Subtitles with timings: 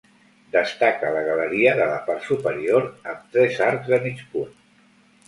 [0.53, 4.57] Destaca la galeria de la part superior, amb tres arcs de mig punt.